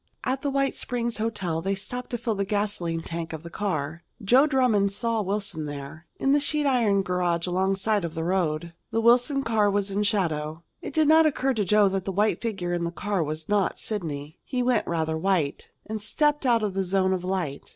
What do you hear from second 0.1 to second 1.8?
At the White Springs Hotel they